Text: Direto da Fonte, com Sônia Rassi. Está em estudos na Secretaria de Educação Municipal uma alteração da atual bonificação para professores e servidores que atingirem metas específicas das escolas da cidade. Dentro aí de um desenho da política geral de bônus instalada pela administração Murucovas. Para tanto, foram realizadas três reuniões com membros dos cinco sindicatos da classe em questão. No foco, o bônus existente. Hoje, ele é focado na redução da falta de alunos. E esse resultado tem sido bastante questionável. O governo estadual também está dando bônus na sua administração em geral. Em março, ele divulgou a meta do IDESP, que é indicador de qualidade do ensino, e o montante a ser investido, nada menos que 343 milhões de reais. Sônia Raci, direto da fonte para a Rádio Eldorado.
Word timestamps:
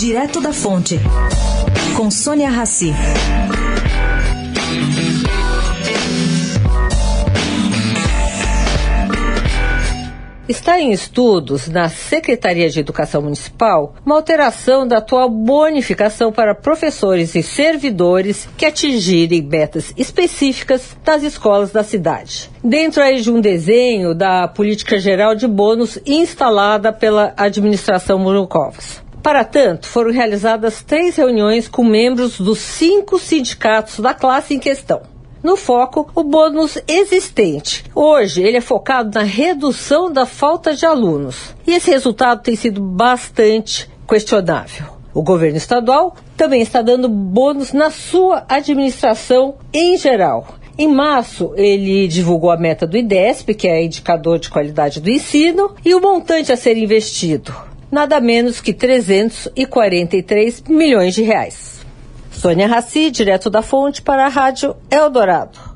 Direto 0.00 0.40
da 0.40 0.50
Fonte, 0.50 0.98
com 1.94 2.10
Sônia 2.10 2.48
Rassi. 2.48 2.90
Está 10.48 10.80
em 10.80 10.90
estudos 10.90 11.68
na 11.68 11.90
Secretaria 11.90 12.70
de 12.70 12.80
Educação 12.80 13.20
Municipal 13.20 13.94
uma 14.06 14.14
alteração 14.14 14.88
da 14.88 14.96
atual 14.96 15.28
bonificação 15.28 16.32
para 16.32 16.54
professores 16.54 17.34
e 17.34 17.42
servidores 17.42 18.48
que 18.56 18.64
atingirem 18.64 19.42
metas 19.42 19.92
específicas 19.98 20.96
das 21.04 21.22
escolas 21.22 21.72
da 21.72 21.82
cidade. 21.82 22.50
Dentro 22.64 23.02
aí 23.02 23.20
de 23.20 23.30
um 23.30 23.38
desenho 23.38 24.14
da 24.14 24.48
política 24.48 24.98
geral 24.98 25.34
de 25.34 25.46
bônus 25.46 25.98
instalada 26.06 26.90
pela 26.90 27.34
administração 27.36 28.18
Murucovas. 28.18 29.09
Para 29.22 29.44
tanto, 29.44 29.86
foram 29.86 30.10
realizadas 30.10 30.82
três 30.82 31.16
reuniões 31.16 31.68
com 31.68 31.84
membros 31.84 32.40
dos 32.40 32.58
cinco 32.58 33.18
sindicatos 33.18 34.00
da 34.00 34.14
classe 34.14 34.54
em 34.54 34.58
questão. 34.58 35.02
No 35.42 35.56
foco, 35.56 36.10
o 36.14 36.22
bônus 36.22 36.78
existente. 36.86 37.84
Hoje, 37.94 38.42
ele 38.42 38.58
é 38.58 38.60
focado 38.60 39.18
na 39.18 39.24
redução 39.24 40.12
da 40.12 40.26
falta 40.26 40.74
de 40.74 40.84
alunos. 40.84 41.54
E 41.66 41.72
esse 41.72 41.90
resultado 41.90 42.42
tem 42.42 42.56
sido 42.56 42.80
bastante 42.80 43.88
questionável. 44.06 44.86
O 45.12 45.22
governo 45.22 45.56
estadual 45.56 46.14
também 46.36 46.62
está 46.62 46.82
dando 46.82 47.08
bônus 47.08 47.72
na 47.72 47.90
sua 47.90 48.44
administração 48.48 49.56
em 49.72 49.96
geral. 49.96 50.46
Em 50.78 50.88
março, 50.88 51.52
ele 51.56 52.08
divulgou 52.08 52.50
a 52.50 52.56
meta 52.56 52.86
do 52.86 52.96
IDESP, 52.96 53.54
que 53.54 53.68
é 53.68 53.84
indicador 53.84 54.38
de 54.38 54.48
qualidade 54.48 55.00
do 55.00 55.10
ensino, 55.10 55.74
e 55.84 55.94
o 55.94 56.00
montante 56.00 56.52
a 56.52 56.56
ser 56.56 56.76
investido, 56.76 57.54
nada 57.90 58.20
menos 58.20 58.60
que 58.60 58.72
343 58.72 60.62
milhões 60.68 61.14
de 61.14 61.22
reais. 61.22 61.80
Sônia 62.30 62.66
Raci, 62.66 63.10
direto 63.10 63.50
da 63.50 63.62
fonte 63.62 64.00
para 64.02 64.26
a 64.26 64.28
Rádio 64.28 64.76
Eldorado. 64.90 65.69